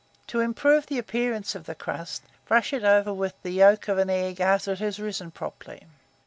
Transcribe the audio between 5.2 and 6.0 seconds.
properly.